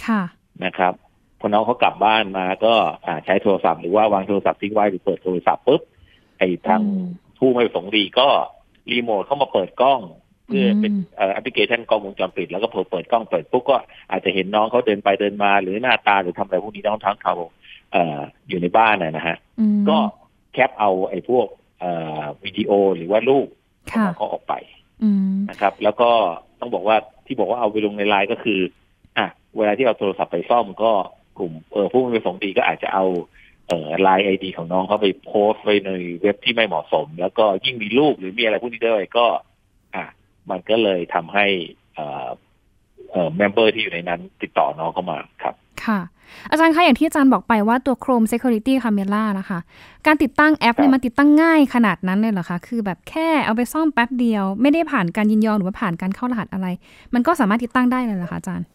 [0.06, 0.22] ค่ะ
[0.66, 0.94] นะครับ
[1.40, 2.74] พอน้องเขากลับบ้านมาก็
[3.06, 5.82] อ่าใช้โทรศัพท์หรือว่าวางโทรศัพท์ทิ้งไว้หรือเปิดโทรศัพท์ปุ๊บ
[6.38, 7.06] ไอ้ทางอืม
[7.40, 8.28] ผู้ไม่ประสงค์ดีก็
[8.92, 10.02] รีโมทเข้ามาเปิดกล้อง
[10.48, 13.76] เพื่อเป็นอืมเอ่อแอปพลิเคชันกล้องวงจรปิดแล้วก็เปิดเปิดกล้องเปิดปุ๊บก็
[14.12, 19.98] อาจจะเห็นน้องเขาเดินไปเดินมาหรือหน้าตาหรือทำอะไรพวกนี้น้องทั้งเขาเอ่ออยู่ในบ้านนะนะฮะอืมก็
[20.54, 21.48] แคปเอาไอ้พวก
[21.80, 23.48] เอ่อวิดีโอหรือว่ารูป
[23.92, 24.54] ของค่ะน้องเขาออกไป
[25.04, 26.10] อืมนะครับ แล้วก็
[26.60, 28.60] ต้องบอกว่าที่บอกว่าเอาไปลงในไลน์ก็คือ
[29.18, 30.92] อะเวลาที่เอาโทรศัพท์ไปซ่อมก็
[31.38, 33.06] กลุ่มเออผู้ไม่ประสงค์ดีก็อาจจะเอา
[33.68, 39.26] เอ่อไลน์ ID ของน้องเขาไปโพสต์ไว้ในเว็บที่ไม่เหมาะสม แล้วก็ยิ่งมีรูปหรือมีอะไรพวกนี้ด้วยก็
[39.96, 40.06] อะ
[40.50, 41.48] มันก็เลยทำให้
[41.96, 42.28] เอ่อ
[43.16, 45.56] เอ่อ member ที่อยู่ในนั้นติดต่อน้องเข้ามาครับ
[45.86, 46.00] ค่ะ
[46.50, 49.60] อาจารย์คะอย่างที่อาจารย์บอกไปว่าตัว Home Security Camera นะคะ
[50.06, 56.68] การติดตั้งแอปเนี่ยครัยบมันติดตั้งง่ายขนาดนั้นเลยเหรอคะ คือแบบแค่เอาไปซ่อมแป๊บเดียว ไม่ได้ผ่านการยินยอมหรือว่าผ่านการเข้ารหัสอะไร
[57.14, 58.68] มันก็สามารถติดตั้งได้เลยเหรอคะอาจารย์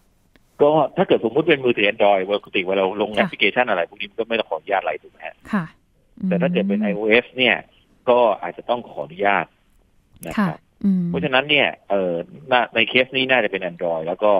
[0.63, 5.65] ก็ถ้าเกิดสมมติเป็นมือถือ Android ปกติเวลาเราลงค่ะแอปพลิเคชันอะไรพวกนี้มันก็ไม่ต้องขออนุญาตอะไรถูกไหมฮะค่ะ
[6.19, 7.57] อืมแต่ถ้าเกิดเป็น iOS เนี่ย
[8.09, 9.47] ก็อาจจะต้องขออนุญาต
[10.27, 10.70] นะคค่ะรับอืม
[11.09, 12.15] เพราะฉะนั้นเนี่ยเออ
[12.51, 14.33] น่าในเคสนี้น่าจะเป็น Android แล้วก็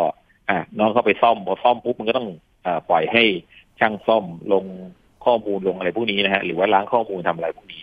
[0.49, 2.29] อะน้องเข้าไปซ่อมพอซ่อมปุ๊บมันก็ต้อง
[2.67, 3.23] อ่าปล่อยให้
[3.81, 4.65] ช่างซ่อมลง
[5.25, 7.83] ข้อมูลลงอะไรพวกนี้นะฮะหรือว่าล้างข้อมูลทำอะไรพวกนี้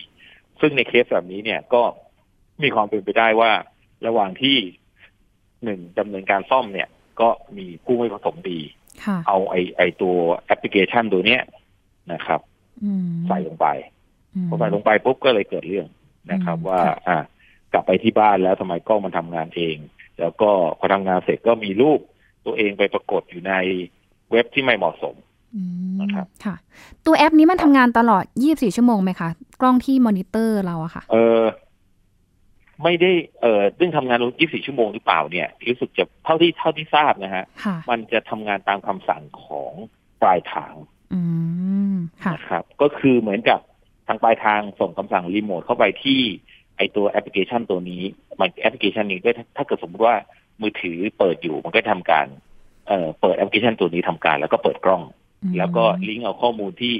[0.60, 1.82] ซึ่งในเคสแบบนี้เนี่ยก็
[2.62, 3.50] มีความเป็นไปได้ว่า
[4.06, 4.56] ระหว่างที่
[5.64, 6.88] หนึ่งดำเนินการซ่อมเนี่ย
[7.20, 8.60] ก็มีผู้ไม่ประสงค์ดี
[9.04, 11.42] ค่ะเอาไอไอตัวแอปพลิเคชันตัวเนี้ย
[12.12, 12.40] นะครับ
[12.84, 13.66] อืมใส่ลงไป
[14.34, 15.86] อืมพอใส่ลงไปปุ๊บก็เลยเกิดเรื่อง
[16.32, 17.18] นะครับอืมว่าค่ะอ่า
[17.72, 19.76] กลับไปที่บ้านแล้วทำไมกล้องมันทำงานเอง
[20.20, 22.00] แล้วก็พอทำงานเสร็จก็มีรูป
[22.46, 23.52] ตัวเองไปปรากฏอยู่ใน
[24.30, 25.14] เว็บที่ไม่เหมาะสม
[25.54, 25.62] อื
[25.94, 26.54] มนะครับค่ะ
[27.06, 29.28] ตัวแอปนี้มันทำงานตลอด 24 ชั่วโมงไหมคะ
[29.60, 31.42] กล้องที่มอนิเตอร์เราอะค่ะ เออ
[32.84, 33.10] ไม่ได้
[33.40, 39.72] เอ่อเรื่องทำงาน 24 ชั่วโมงหรือเปล่าเนี่ยรู้สึกจะเท่าที่เท่าที่ทราบนะฮะค่ะมันจะทำงานตามคำสั่งของ
[40.22, 40.74] ปลายทาง
[41.14, 41.20] อื
[41.92, 43.60] มค่ะนะครับ ก็คือเหมือนกับ
[44.06, 46.20] ทางปลายทางส่งคำสั่งรีโมทเข้าไปที่
[46.78, 48.02] ไอตัวแอปพลิเคชันตัวนี้
[48.40, 50.16] มันแอปพลิเคชันนี้ก็ถ้าถ้าเกิดสมมติว่า
[50.62, 52.26] มือถือเปิดอยู่มันก็ทำการ
[52.88, 55.02] เอ่อเปิดแอปพลิเคชันตัวนี้ทำการ แล้วก็เปิดกล้อง
[55.58, 56.94] แล้วก็ลิงก์เอาข้อมูลที่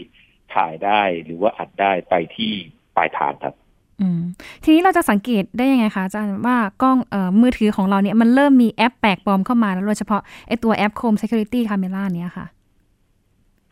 [0.54, 2.52] ถ่ายได้หรือว่าอัดได้ไปที่
[2.96, 3.54] ปลายทางครับ
[4.00, 4.20] อืม
[4.62, 12.46] ทีนี้เราจะสังเกตได้ยังไงคะอาจารย์ว่ากล้องเอ่อมือถือของเราเนี่ยมันเริ่มมีแอปแปลกปลอมเข้ามาแล้วโดยเฉพาะไอตัวแอป Chrome Security Camera เนี้ยค่ะ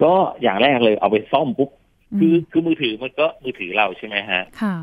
[0.02, 1.70] ก็อย่างแรกเลยเอาไปซ่อมปุ๊บ
[2.18, 4.74] คือมคือมือถือมันก็มือถือเราใช่ไหมฮะ ค่ะ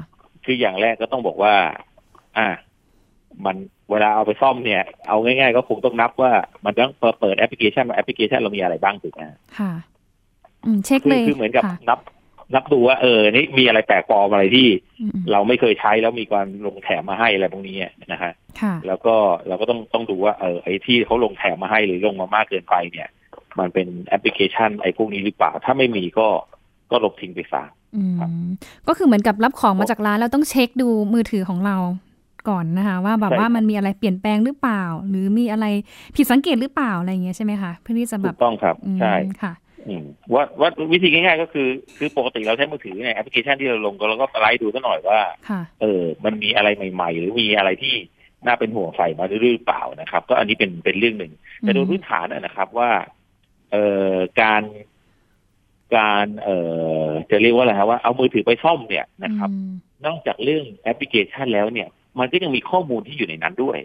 [0.45, 1.53] คืออย่างแรกก็ต้องบอกว่า
[2.37, 2.47] อ่า
[3.45, 3.55] มัน
[3.91, 6.31] เวลาเอาไปซ่อมเนี่ย เอาง่ายๆก็คงต้องนับว่า
[6.65, 9.21] มันต้องเปิดแอปพลิเคชันว่าแอปพลิเคชันเรามีอะไรบ้างถูกไหม
[9.57, 9.71] ค่ะ
[10.65, 11.99] อืมเช็คคืเลอยคือเหมือนกับค่ะนับ
[12.53, 14.67] นับดูว่าเออ นี่มีอะไรแปลกปลอมอะไรที่
[15.01, 17.77] อืมเราไม่เคยใช้แล้วมีการลงแถมมาให้อะไรพวกนี้
[18.11, 19.15] นะฮะค่ะแล้วก็
[19.47, 23.09] เราก็ต้องต้องดูว่าเออไอ้ที่เขาลงแถมมาให้หรือลงมามากเกินไปเนี่ย
[23.59, 26.27] มันเป็นแอปพลิเคชันไอ้พวกนี้หรือเปล่า ถ้าไม่มีก็
[26.91, 27.82] ก็ลบทิ้งไปซะอืมครับ
[28.87, 31.77] ก็คือเหมือนกับรับของมาจากร้านแล้วต้องเช็คดูมือถือของเรา
[32.49, 35.65] ก่อนนะคะ ว่าแบบใช่ว่าครับมันมีอะไรเปลี่ยนแปลงหรือเปล่า หรือมีอะไร
[36.15, 39.53] ผิดสังเกตหรือเปล่าอะไรอย่างเงี้ยใช่ไหมคะเพื่อที่จะแบถูกต้องครับอืมใช่ค่ะ
[39.87, 40.03] อืม
[40.33, 47.93] ว่าว่าวิธีง่ายๆก็คือคือปกติเราใช้มือถือเนี่ยแอปพลิเคชันที่เราลงก็เราก็ไล่ดูซะหน่อยว่าค่ะเออ มันมีอะไรใหม่ ๆ หรือมีอะไรที่
[48.45, 52.89] น่าเป็นห่วงใส่มาหรือเปล่านะครับ ก็อันนี้เป็นเป็นเรื่องหนึ่งแต่โดยพื้นฐานนะนะครับว่า
[53.71, 54.61] เอ่อการ
[55.95, 56.57] การเอ่
[57.05, 59.71] อจะเรียกว่าอะไรครับว่าเอามือถือไปซ่อมเนี่ยนะครับอืม
[60.05, 61.87] นอกจากเรื่องแอปพลิเคชันแล้วเนี่ย
[62.19, 63.79] มันก็ยังมีข้อมูลที่อยู่ในนั้นด้วย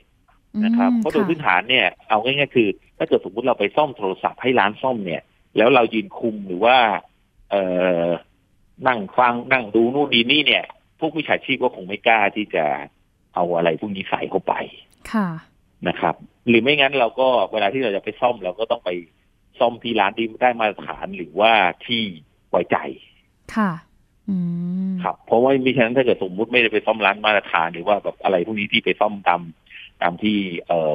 [0.65, 2.69] นะครับอืมเพราะโดยพื้นค่ฐานเนี่ยเอาง่ายๆคือ
[2.99, 5.23] ถ้าเกิดสมมติเราไปซ่อมโทรศัพท์ให้ร้านซ่อมเนี่ย
[5.57, 6.77] แล้วเรายืนคุมหรือว่า
[7.51, 7.63] เอ่
[8.05, 8.09] อ
[8.89, 10.65] นั่งฟังนั่งดูนู่นดีนี่เนี่ย
[10.99, 12.65] พวกมิจฉาชีพก็คงไม่กล้าที่จะ
[13.35, 14.55] เอาอะไรพวกนี้ใส่เข้าไป
[15.13, 15.29] ค่ะ
[15.89, 16.15] นะครับ
[16.49, 18.91] หรือไม่งั้นเราก็เวลาที่เราจะไปซ่อมเราก็ต้องไป
[19.61, 21.53] ซ่อมที่ร้านที่ได้มาตรฐานหรือว่า
[21.87, 22.03] ที่
[22.51, 22.77] ไว้ใจ
[23.57, 23.71] ค่ะ
[24.29, 24.37] อื
[24.91, 29.41] มครับ เพราะว่ามิฉะนั้นถ้าเกิดสมมุติไม่ได้ไปซ่อมร้านมาตรฐาน หรือว่าแบบอะไรพวกนี้ที่ไปซ่อมตาม
[30.03, 30.93] ตามที่เอ่อ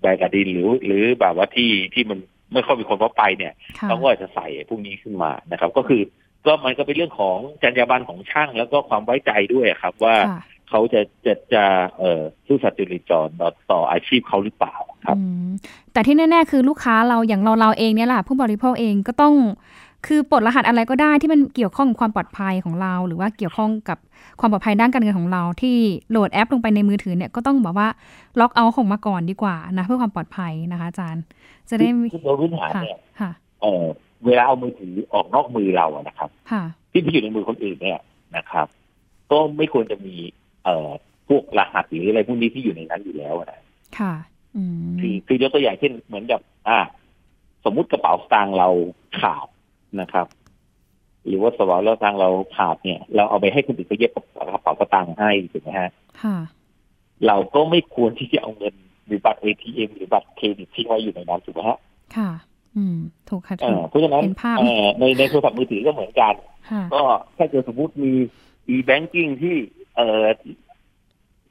[0.00, 2.18] แบกระดินหรือ หรือแบบว่าที่ที่มัน
[2.52, 6.02] ไม่ค่อยมีคนพบไปเนี่ยค่ะเขาก็อาจจะใส่พวกนี้ขึ้นมานะครับ ก็คือ
[6.46, 10.40] ก็มันก็เป็นเรื่องของจรรยาบรรณของช่างแล้วก็ความไว้ใจด้วยครับ ว่าค่ะ
[10.70, 11.64] เขาจะจะจะ
[11.98, 15.46] เอ่อซื่อสัตย์จริตจรต่อต่ออาชีพเขาหรือเปล่า ครับอืม
[15.92, 19.34] แต่ที่แน่ ๆ คือลูกค้าเราอย่างเราเราเองเนี่ยแหละผู้บริโภคเองก็ต้อง
[20.06, 23.98] คือปลดรหัสอะไรก็ได้ที่มันเกี่ยวข้องกับความปลอดภัยของเรา หรือว่าเกี่ยวข้องกับ
[24.40, 25.76] ความปลอดภัยด้านการเงินของเรา ที่
[26.10, 27.88] โหลดแอปลงไปในมือถือเนี่ยก็ต้องบอกว่า
[28.40, 31.22] ล็อกเอาของมาก่อนดีกว่านะเพื่อความปลอดภัยนะคะอาจารย์
[31.68, 33.84] จะได้มีคือโดยพื้นฐานค่ะเนี่ยค่ะเอ่อ
[34.26, 36.62] เวลาเอามือถือออกนอกมือเราอะนะครับค่ะ
[36.92, 38.00] ที่ที่อยู่ในมือคนอื่นเนี่ย
[38.36, 38.66] นะครับ
[39.30, 40.14] ก็ไม่ควรจะมี
[40.64, 40.88] เอ่อ
[41.28, 43.60] พวกรหัสหรืออะไรพวกนี้ที่อยู่ในนั้นอยู่แล้วนะ
[43.98, 44.33] ค่ะอืม
[45.00, 46.78] คือคือยกตัวอย่างเช่นเหมือนกับ อ่า
[47.64, 48.68] สมมุติกระเป๋าสตางค์เรา
[49.20, 49.46] ขาด
[50.00, 50.26] นะครับ
[51.26, 54.24] หรือว่าสวอลแล้วตังค์เราขาดเนี่ย เราเอาไปให้คนอื่นเขาเย็บกระ
[54.62, 55.90] เป๋าสตางค์ให้ถูกไหมฮะ
[56.22, 56.36] ค่ะ
[57.26, 58.74] เราก็ไม่ควรที่จะเอาเงิน
[59.06, 61.78] หรือบัตรเอทีเอ็มหรือบัตรเครดิตที่ไว้อยู่ในนั้นถูกไหมฮะ
[62.16, 62.30] ค่ะ
[62.76, 62.96] อืม
[63.28, 66.34] ถูกค่ะเอถูอกเพราะฉะนั้นเห็นภาพเอ่อในในโทรศัพท์มือถือก็เหมือนกัน
[66.70, 67.02] ค่ะก็
[67.36, 68.12] ถ้าเกิดสมมติมี
[68.74, 69.56] e-banking ที่
[69.96, 70.24] เอ่อ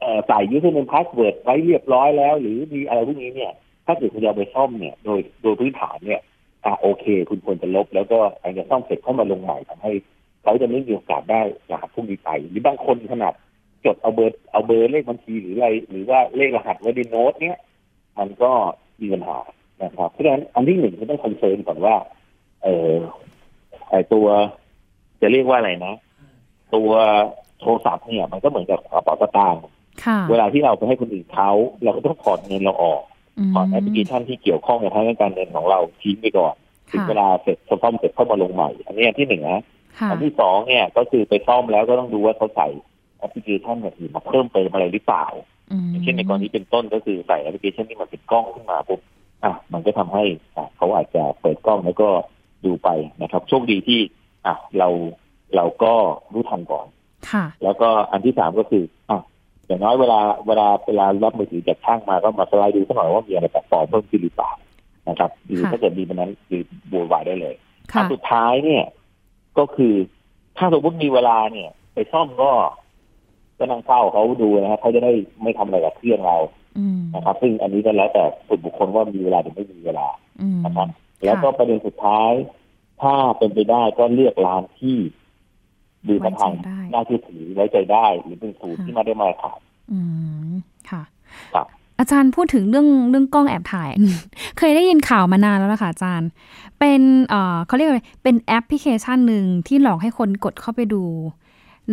[0.04, 3.52] เอ่อใส่ username password ไว้เรียบร้อยแล้ว หรือมีอะไรพวกนี้เนี่ย
[3.86, 6.22] ถ้าเกิดคุณจะเอาไปซ่อมเนี่ยโดยโดยพื้นฐานเนี่ย
[6.66, 9.92] อ่าโอเค คุณควรจะลบ แล้วก็หลังจากซ่อมเสร็จเข้ามาลงใหม่ทำให้
[10.44, 13.34] เขาจะไม่มีโอกาสได้รหัสพวกนี้ไปหรือบางคนขนาด
[13.86, 17.58] จดเอาเบอร์เอาเบอร์เลขบัญชีหรืออะไร หรือว่าเลขรหัสไว้ในโน้ตเนี่ย
[18.18, 18.52] มันก็
[19.02, 19.40] มีปัญหา
[19.84, 21.96] นะครับเพราะฉะนั้นอันที่หนึ่งก็ต้อง concern ก่อนว่า
[22.64, 22.94] เออ
[23.90, 24.28] ไอตัว
[25.22, 25.94] จะเรียกว่าอะไรนะ
[26.76, 26.92] ตัว
[27.60, 29.62] โทรศัพท์เนี่ย มันก็เหมือนกับกระเป๋าสตางค์
[30.30, 31.52] เวลาที่เราไปให้คนอื่นเขา
[31.84, 33.02] เราก็ต้องถอดเงินเราออก
[33.38, 36.56] อืมถอดแอปพลิเคชันที่เกี่ยวข้องกับทางด้านการเงินของเราทิ้งไปก่อน
[36.92, 39.64] ถึงค่ะเวลาเสร็จซ่อมเสร็จเข้ามาลงใหม่ อันนี้อันที่หนึ่งนะ
[40.00, 42.68] ค่ะอันที่สองเนี่ยก็คือไปซ่อมแล้วก็ต้องดูว่าเขาใส่
[43.20, 45.26] แอปพลิเคชันแบบอื่นมาเพิ่มเติมอะไรหรือเปล่า
[45.72, 49.00] อืมอย่างเช่นในกรณีเป็นต้นก็คือใส่แอปพลิเคชันที่มันเป็นกล้องขึ้นมาปุ๊บ
[49.44, 50.24] อะมันก็ทำให้
[50.56, 52.10] อะเขาอาจจะเปิดกล้องแล้วก็
[52.66, 52.90] ดูไป
[53.22, 54.00] นะครับโชคดีที่
[54.46, 54.90] อะเรา
[55.56, 55.94] เราก็
[56.34, 56.88] รู้ทันก่อน
[57.32, 59.22] ค่ะแล้วก็อันที่สามก็คืออะ
[59.68, 64.52] อย่างน้อยเวลาเวลาเวลารับมือถือจากช่างมาก็มาสไลด์ดูสักหน่อยว่ามีอะไรแปลกปลอมเพิ่มขึ้นหรือเปล่า
[65.10, 68.84] นะครับหรือค่ะถ้าเกิดมีมันนั้นคือบูวายได้เลยอัค่ะนสุดท้ายเนี่ย
[69.58, 69.94] ก็คือ
[70.58, 72.52] ถ้าสมมติมีเวลาเนี่ย ไปซ่อมก็
[73.58, 75.12] ก็นั่งเฝ้าเขาดูนะครับเขาจะได้
[75.44, 76.38] ไม่ทำอะไรกับเครื่องเรา
[76.78, 80.08] อืมนะครับ ซึ่งอันนี้ก็แล้วแต่ส่วนบุคคลว่ามีเวลาหรือไม่มีเวลา
[80.42, 80.88] อืมนะครับ
[81.26, 82.32] แล้วก็ประเด็นสุดท้าย
[83.02, 84.98] ถ้าเป็นไปได้ก็เลือกร้านที่
[86.08, 89.60] ดูท่าทางไว้ใจได้น่าเชื่อถือไว้ใจได้หรือเป็นศูนย์ที่มาได้มาตรฐาน
[89.92, 90.00] อื
[90.50, 90.52] ม
[90.90, 91.04] ค่ะ
[91.56, 91.68] ครับ
[92.00, 93.90] อาจารย์พูดถึงเรื่องเรื่องกล้องแอบถ่าย
[94.58, 96.30] เคยได้ยินข่าวมานานแล้วล่ะค่ะอาจารย์
[96.80, 101.04] เป็นเอ่อเขาเรียกอะไรเป็นแอปพลิเคชันหนึ่งที่หลอกให้คนกดเข้าไปดู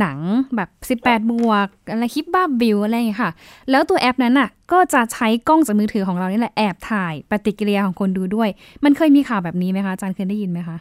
[0.00, 0.18] หนัง
[0.56, 0.60] แบ
[0.96, 3.32] บ 18 บวก อะไรคลิปบ้าบิวอะไรอย่างเงี้ยค่ะ
[3.70, 8.48] แล้วตัวแอปนั้นน่ะ ก็จะใช้กล้องจากมือถือของเรานี่แหละแอบถ่ายปฏิกิริยาของคนดูด้วย
[8.84, 10.76] มันเคยมีข่าวแบบนี้ไหมคะอาจารย์เคยได้ยินไหมคะ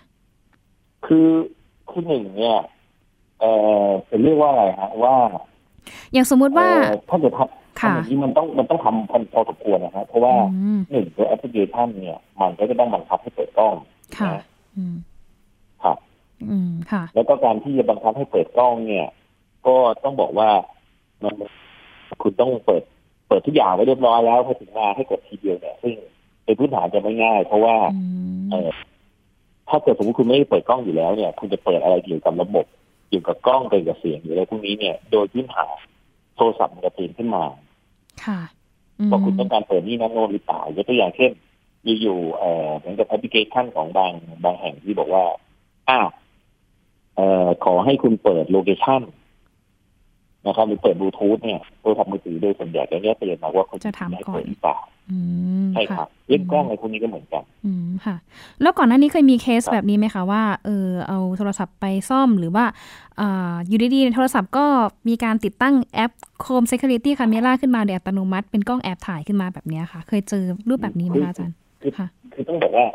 [1.05, 1.29] คือ
[1.89, 2.57] คือหนึ่งเนี่ย
[3.39, 3.51] เอ่
[3.85, 5.15] อเป็นเรียกว่าอะไรฮะว่า
[6.13, 13.75] อย่างสมมุติว่าเอ่อถ้าเกิดทำค่ะทำอย่างนี้มันต้องมันต้องทำพอพอสมควรนะฮะเพราะว่าอืมหนึ่งตัวแอปพลิเคชันเนี่ย มันก็จะต้องบังคับให้เปิดกล้อง
[14.17, 14.43] ค่ะนะ
[14.77, 14.95] อืม
[15.83, 15.97] ครับ
[16.49, 19.07] อืมค่ะ แล้วก็การที่จะบังคับให้เปิดกล้องเนี่ย
[19.67, 20.49] ก็ต้องบอกว่า
[21.23, 21.35] มัน
[22.21, 22.83] คุณต้องเปิด
[23.27, 25.93] เปิดทุกอย่างไว้เรียบร้อยแล้วพอถึงมาให้กดทีเดียวเนี่ยซึ่ง
[26.45, 28.01] ในพื้นฐานจะไม่ง่าย เพราะว่าอื
[28.39, 28.69] มเออ
[29.69, 32.65] ถ้าเกิดสมมติคุณไม่ได้เปิดกล้องอยู่แล้วเนี่ย คุณจะเปิดอะไรเกี่ยวกับระบบ
[33.09, 35.75] เกี่ยวกับกล้องเกี่ยวกับเสียงหรืออะไรพวกนี้เนี่ย โดยพื้นฐาน
[36.35, 37.43] โทรศัพท์มันจะเตือนขึ้นมา
[38.25, 38.39] ค่ะ
[38.99, 41.31] อืมว่าคุณต้องการเปิดนี่นั่นโน้นหรือเปล่ายกตัวอย่างเช่น
[42.01, 44.11] อยู่ๆเอ่อเหมือนกับแอปพลิเคชันของบาง
[44.43, 45.23] บางแห่งที่บอกว่า
[45.89, 46.07] อ้าว
[47.15, 49.01] เอ่อขอให้คุณเปิด location
[50.45, 54.98] นะครับหรือเปิดบลูทูธเนี่ยโทรศัพท์มือถือโดยส่วนใหญ่จะเรียกเตือนมาว่าคุณจะถามให้ก่อนเปิดหรือเปล่าอืม
[55.73, 58.15] ใช่คค่ะรับเล่นกล้องอะไรพวกนี้ก็เหมือนกัน อืมค่ะ
[58.61, 62.65] แล้วก่อนหน้านี้เคยมีเคสครับแบบนี้ไหมคะว่าเออเอาโทรศัพท์ไปซ่อมหรือว่า
[63.21, 64.65] อ่าอยู่ดีๆในโทรศัพท์ก็
[65.07, 66.11] มีการติดตั้งแอป
[66.45, 72.85] Home Security Camera ขึ้นมาโดยอัตโนมัติ เป็นกล้องแอบถ่ายขึ้นมาแบบเนี้ยค่ะ เคยเจอรูปแบบนี้ไหมคะอาจารย์คือค่ะคือต้องบอกว่า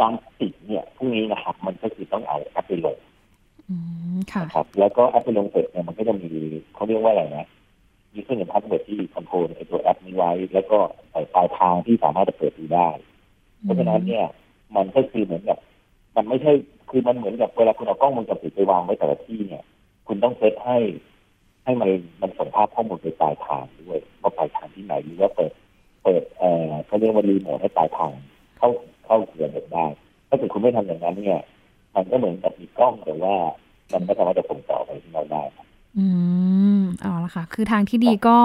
[0.00, 2.96] การติดเนี่ยพวกนี้นะครับ มันก็คือต้องเอาแอปไปลง
[3.70, 3.76] อื
[4.14, 6.30] มค่ะนะครับแล้วก็แอปไปลงเสร็จเนี่ยมันก็จะมี
[6.74, 7.46] เขาเรียกว่าอะไรนะ
[8.16, 10.78] มีเครื่องมือ password ที่ control ไอ้ตัวแอปนี้ไว้ แล้วก็
[11.10, 12.88] ใส่ปลายทางที่สามารถจะเปิดดูได้
[13.62, 14.26] เพราะฉะนั้นเนี่ย
[14.76, 15.58] มันก็คือเหมือนกับ
[16.16, 16.52] มันไม่ใช่
[16.90, 19.64] คือมันเหมือนกับเวลาคุณเอากล้องวงจรปิดไปวางไว้แต่ละที่เนี่ย
[20.06, 20.78] คุณต้องเซตให้
[21.64, 21.90] ให้มัน
[22.22, 25.52] มันส่งภาพข้อมูลไปปลายทางด้วยว่าปลายทางที่ไหนหรือว่าเปิด
[26.04, 28.12] เปิดเอ่อเขาเรียกว่ารีโมทให้ปลายทาง
[28.58, 28.68] เข้า
[29.06, 29.86] เข้าเกือบได้
[30.28, 31.40] ถ้าเกิดคุณไม่ทำอย่างนั้นเนี่ย
[31.94, 33.36] มันก็เหมือนกับมีกล้องแต่ว่า
[33.92, 35.42] มันไม่สามารถจะส่งต่อไปที่เราได้
[35.98, 36.04] อื
[36.78, 38.38] มเอาละค่ะ คือทางที่ดีก็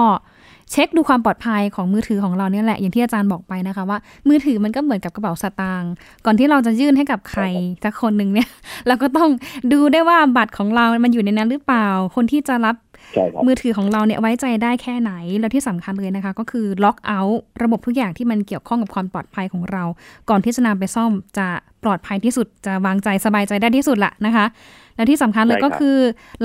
[0.70, 5.92] เช็คดูความปลอดภัยของมือถือของเราเนี่ยแหละ อย่างที่อาจารย์บอกไปนะคะว่า มือถือมันก็เหมือนกับกระเป๋าสตางค์
[6.24, 7.42] ก่อนที่เราจะยื่นให้กับใคร
[7.84, 8.48] สักคนหนึ่งเนี่ย
[8.86, 9.30] เราก็ต้อง
[9.72, 12.91] ดูได้ว่าบัตรของเรา มันอยู่ในนั้นหรือเปล่า คนที่จะรับใช่ครับ
[13.46, 19.84] มือถือของเราเนี่ยไว้ใจได้แค่ไหน แล้วที่สำคัญเลยนะคะ ก็คือล็อกเอาท์ระบบทุกอย่างที่มันเกี่ยวข้องกับความปลอดภัยของเรา
[20.30, 21.46] ก่อนที่จะนำไปซ่อมจะ
[21.84, 24.46] ปลอดภัยที่สุดจะวางใจสบายใจได้ที่สุดละนะคะ
[24.96, 25.96] แล้วที่สำคัญเลยใช่ครัก็บคือ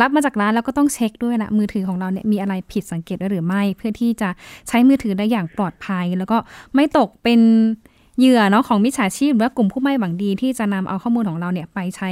[0.01, 4.29] รับมาจากร้านแล้วก็ต้องเช็คด้วยนะมือถือของเราเนี่ยมีอะไรผิดสังเกตไว้หรือไม่ เพื่อที่จะ
[4.67, 6.37] ใช้มือถือได้อย่างปลอดภัย แล้วก็
[6.75, 7.39] ไม่ตกเป็น
[8.19, 12.09] เหยื่อเนาะของมิจฉาชีพหรือว่ากลุ่มผู้ไม่หวังดีที่จะนำเอาข้อมูลของเราเนี่ยไปใช้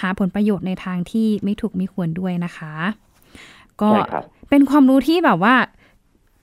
[0.00, 2.72] หาผลประโยชน์ในทางที่ไม่ถูกไม่ควรด้วยนะคะ
[3.82, 5.54] ก็ใช่ครับเป็นความรู้ที่แบบว่า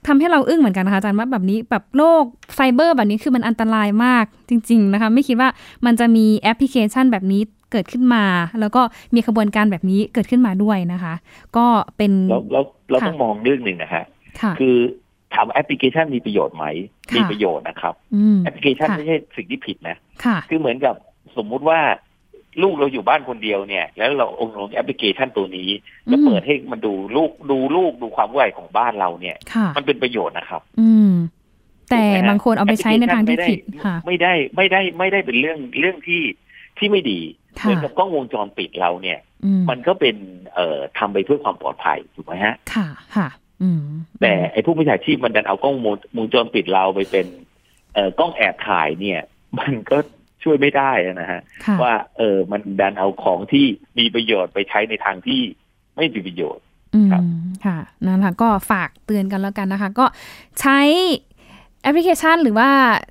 [0.07, 2.23] ทำให้เราอึ้งเหมือนกันนะคะอาจารย์ว่าแบบนี้แบบโลก
[2.55, 5.49] ไซเบอร์แบบนี้คือมันอันตรายมากจริง ๆนะคะ ไม่คิดว่า
[5.85, 7.41] มันจะมีแอปพลิเคชันแบบนี้
[7.71, 8.23] เกิดขึ้นมา
[8.59, 8.81] แล้วก็
[9.15, 11.13] มีขบวนการแบบนี้เกิดขึ้นมาด้วยนะคะ
[11.57, 11.65] ก็
[11.97, 14.03] เป็นแล้วแล้วเราค่ะต้องมองเรื่องหนึ่งนะฮะ
[14.41, 14.75] ค่ะคือ
[15.33, 16.65] ถามว่าแอปพลิเคชันมีประโยชน์ไหม
[17.11, 20.95] ค่ะมีประโยชน์นะครับอืมแอปพลิเคชันค่ะไม่ใช่สิ่งที่ผิดนะค่ะคือเหมือนกับ
[21.37, 21.79] สมมุติว่า
[22.61, 25.69] ลูกเราอยู่บ้านคนเดียวเนี่ย แล้วเราลองลงแอปพลิเคชันตัวนี้
[26.07, 31.11] แล้วอืมเปิดให้มันดูลูกดูลูกดูความวุ่นวายของบ้านเราเนี่ยค่ะมันเป็นประโยชน์นะครับ อืม
[31.91, 36.21] แต่ถูกไหมฮะบางคนเอาไปใช้ในทางที่ผิดแอปพลิเคชันค่ะ ไม่ได้ไม่ได้ไม่ได้เป็นเรื่องเรื่องที่
[36.77, 37.19] ที่ไม่ดี
[37.55, 40.15] เหค่ะมือนกับกล้องวงจรปิดเราเนี่ยอืมมันก็เป็น
[40.55, 43.27] เอ่อทำไปเพื่อความปลอดภัยถูกไหมฮะ ค่ะค่ะ
[43.61, 43.81] อืม
[44.21, 47.27] แต่ไอ้ผู้มิจฉาชีพมันดันเอากล้องวงวงจรปิดเราไปเป็น
[47.93, 49.19] เอ่อกล้องแอบถ่ายเนี่ย
[49.59, 49.97] มันก็
[50.43, 53.65] ช่วยไม่ได้นะฮะค่ะว่าเออมันดันเอาของที่
[53.97, 55.41] มีประโยชน์ไปใช้ในทางที่
[55.95, 56.63] ไม่มีประโยชน์
[56.95, 57.23] อืมครับ
[57.65, 60.06] ค่ะนั่นแหละก็ฝากเตือนกันแล้วกันนะคะ ก็
[60.60, 60.79] ใช้
[61.84, 62.69] แอปพลิเคชันหรือว่า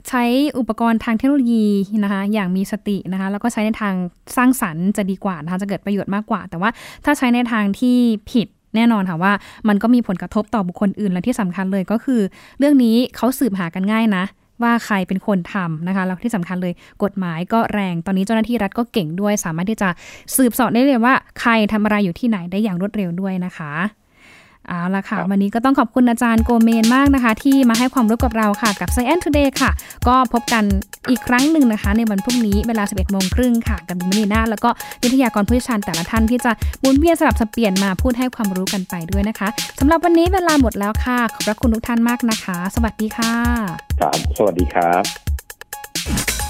[0.08, 0.24] ใช้
[0.58, 1.66] อุปกรณ์ทางเทคโนโลยี
[2.04, 3.94] นะคะอย่างมีสตินะคะแล้วก็ใช้ในทาง
[4.36, 6.70] สร้างสรรค์จะดีกว่านะคะจะเกิดประโยชน์มากกว่า แต่ว่า
[7.04, 7.96] ถ้าใช้ในทางที่
[8.30, 9.32] ผิดแน่นอนค่ะว่า
[9.68, 12.20] มันก็มีผลกระทบต่อบุคคลอื่นและที่สำคัญเลยก็คือ
[12.58, 14.24] เรื่องนี้เขาสืบหากันง่ายนะ
[14.62, 16.72] ว่าใครเป็นคนทำนะคะแล้วที่สำคัญเลย
[17.02, 19.88] กฎหมายก็แรงตอนนี้เจ้าหน้าที่รัฐก็เก่งด้วย สามารถที่จะ
[20.36, 23.72] สืบสอบได้เลยว่า ใครทำอะไรอยู่ที่ไหนได้อย่างรวดเร็วด้วยนะคะ
[24.68, 29.70] เอาละค่ะครับวันนี้ก็ต้องขอบคุณอาจารย์โกเมนมากนะคะ ที่มาให้ความรู้กับเราค่ะ กับ Science Today ค่ะ
[30.08, 30.64] ก็พบกัน
[31.10, 34.70] อีกครั้งหนึ่งนะคะ ในวันพรุ่งนี้เวลา 11โมงครึ่งค่ะ กับดิมนีนาแล้วก็
[35.02, 39.48] วิทยากรผู้เชี่ยวชาญแต่ละท่านที่จะหมุนเวียนสลับสับเปลี่ยนมาพูดให้ความรู้กันไปด้วยนะคะ
[39.80, 43.34] สำหรับวันนี้เวลาหมดแล้วค่ะ ขอบพระคุณทุกท่านมากนะคะ สวัสดีค่ะ
[44.00, 46.41] ครับสวัสดีครับ